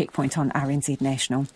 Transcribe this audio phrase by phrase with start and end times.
[0.00, 1.46] Checkpoint on RNZ National.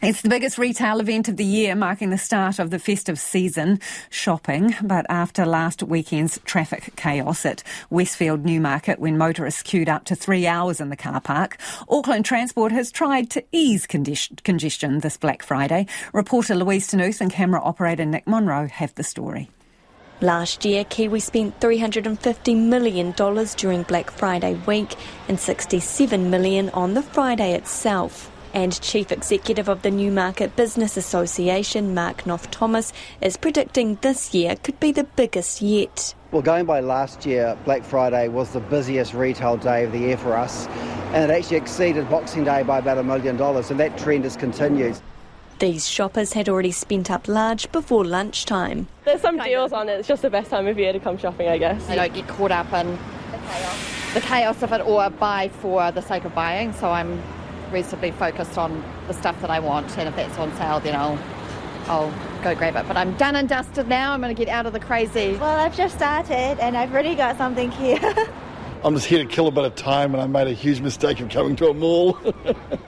[0.00, 3.78] It's the biggest retail event of the year, marking the start of the festive season
[4.08, 4.74] shopping.
[4.82, 10.46] But after last weekend's traffic chaos at Westfield Newmarket, when motorists queued up to three
[10.46, 11.58] hours in the car park,
[11.90, 15.86] Auckland Transport has tried to ease congestion this Black Friday.
[16.14, 19.50] Reporter Louise Ternouth and camera operator Nick Monro have the story.
[20.20, 24.96] Last year, Kiwi spent $350 million during Black Friday week
[25.28, 31.94] and 67 million on the Friday itself and Chief Executive of the Newmarket Business Association,
[31.94, 36.14] Mark Knoff-Thomas, is predicting this year could be the biggest yet.
[36.32, 40.16] Well, going by last year, Black Friday was the busiest retail day of the year
[40.16, 40.66] for us,
[41.12, 44.36] and it actually exceeded Boxing Day by about a million dollars, and that trend has
[44.36, 44.98] continued.
[45.58, 48.86] These shoppers had already spent up large before lunchtime.
[49.04, 49.94] There's some deals on it.
[49.94, 51.88] It's just the best time of year to come shopping, I guess.
[51.88, 52.92] You don't get caught up in
[53.32, 56.72] the chaos, the chaos of it or buy for the sake of buying.
[56.72, 57.20] So I'm
[57.72, 61.18] reasonably focused on the stuff that I want, and if that's on sale, then I'll
[61.88, 62.12] I'll
[62.44, 62.86] go grab it.
[62.86, 64.12] But I'm done and dusted now.
[64.12, 65.36] I'm going to get out of the crazy.
[65.36, 67.98] Well, I've just started, and I've already got something here.
[68.84, 71.18] I'm just here to kill a bit of time, and I made a huge mistake
[71.18, 72.16] of coming to a mall.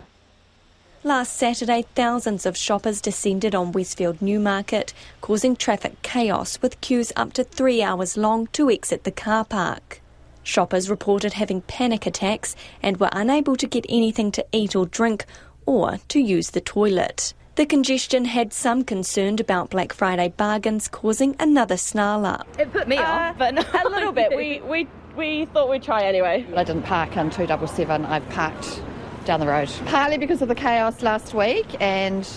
[1.02, 7.32] Last Saturday, thousands of shoppers descended on Westfield Newmarket, causing traffic chaos with queues up
[7.32, 10.02] to three hours long to exit the car park.
[10.42, 15.24] Shoppers reported having panic attacks and were unable to get anything to eat or drink
[15.64, 17.32] or to use the toilet.
[17.54, 22.46] The congestion had some concerned about Black Friday bargains causing another snarl up.
[22.58, 24.36] It put me uh, off, but a little bit.
[24.36, 26.44] We, we, we thought we'd try anyway.
[26.54, 28.82] I didn't park in 277, I've parked
[29.24, 29.70] down the road.
[29.86, 32.28] Partly because of the chaos last week, and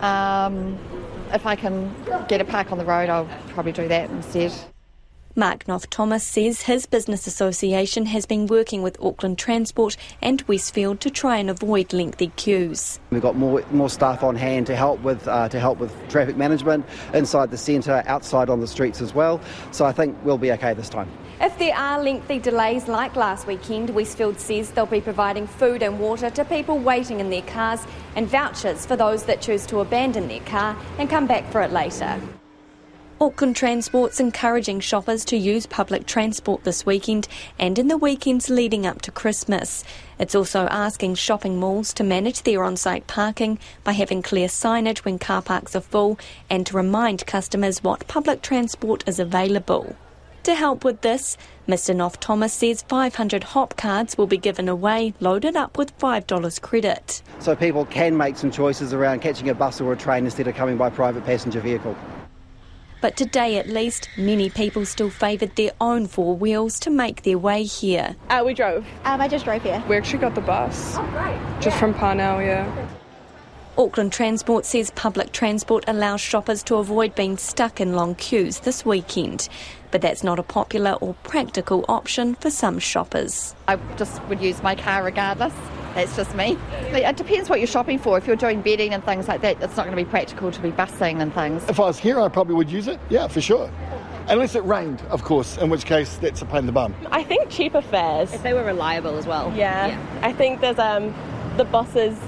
[0.00, 0.78] um,
[1.32, 1.92] if I can
[2.28, 4.52] get a park on the road, I'll probably do that instead.
[5.34, 11.08] Mark Knoff-Thomas says his business association has been working with Auckland Transport and Westfield to
[11.10, 13.00] try and avoid lengthy queues.
[13.10, 16.36] We've got more more staff on hand to help with uh, to help with traffic
[16.36, 19.40] management inside the centre, outside on the streets as well.
[19.70, 21.08] So I think we'll be okay this time.
[21.40, 25.98] If there are lengthy delays like last weekend, Westfield says they'll be providing food and
[25.98, 27.80] water to people waiting in their cars
[28.16, 31.72] and vouchers for those that choose to abandon their car and come back for it
[31.72, 32.20] later.
[33.22, 38.84] Auckland Transport's encouraging shoppers to use public transport this weekend and in the weekends leading
[38.84, 39.84] up to Christmas.
[40.18, 45.04] It's also asking shopping malls to manage their on site parking by having clear signage
[45.04, 46.18] when car parks are full
[46.50, 49.94] and to remind customers what public transport is available.
[50.42, 51.36] To help with this,
[51.68, 51.94] Mr.
[51.94, 57.22] Knoff-Thomas says 500 HOP cards will be given away, loaded up with $5 credit.
[57.38, 60.56] So people can make some choices around catching a bus or a train instead of
[60.56, 61.96] coming by private passenger vehicle.
[63.02, 67.36] But today, at least, many people still favoured their own four wheels to make their
[67.36, 68.14] way here.
[68.30, 68.86] Uh, we drove.
[69.04, 69.82] Um, I just drove here.
[69.88, 70.94] We actually got the bus.
[70.96, 71.60] Oh, great.
[71.60, 71.80] Just yeah.
[71.80, 72.88] from Parnell, yeah.
[73.76, 78.86] Auckland Transport says public transport allows shoppers to avoid being stuck in long queues this
[78.86, 79.48] weekend.
[79.90, 83.56] But that's not a popular or practical option for some shoppers.
[83.66, 85.54] I just would use my car regardless.
[85.94, 86.58] That's just me.
[86.72, 88.16] It depends what you're shopping for.
[88.18, 90.60] If you're doing bedding and things like that, it's not going to be practical to
[90.60, 91.68] be busing and things.
[91.68, 92.98] If I was here, I probably would use it.
[93.10, 93.70] Yeah, for sure.
[94.28, 96.94] Unless it rained, of course, in which case that's a pain in the bum.
[97.10, 98.32] I think cheaper fares.
[98.32, 99.52] If they were reliable as well.
[99.54, 99.88] Yeah.
[99.88, 100.20] yeah.
[100.22, 101.14] I think there's um
[101.56, 102.18] the buses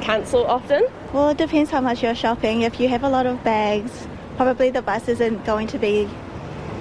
[0.00, 0.86] cancel often.
[1.12, 2.62] Well, it depends how much you're shopping.
[2.62, 6.08] If you have a lot of bags, probably the bus isn't going to be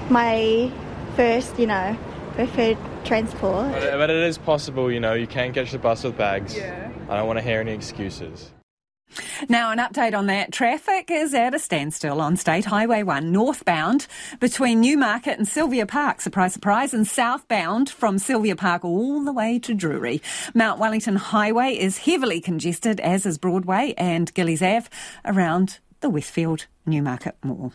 [0.10, 0.72] my
[1.16, 1.98] first, you know,
[2.34, 3.72] preferred transport.
[3.72, 6.56] But, but it is possible, you know, you can catch the bus with bags.
[6.56, 6.92] Yeah.
[7.10, 8.52] I don't want to hear any excuses.
[9.48, 10.52] Now, an update on that.
[10.52, 14.08] Traffic is at a standstill on State Highway 1 northbound
[14.40, 19.60] between Newmarket and Sylvia Park, surprise, surprise, and southbound from Sylvia Park all the way
[19.60, 20.22] to Drury.
[20.54, 24.88] Mount Wellington Highway is heavily congested, as is Broadway and Gillies Ave
[25.24, 27.74] around the Westfield Newmarket Mall.